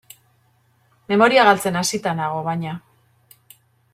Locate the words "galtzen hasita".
1.49-2.15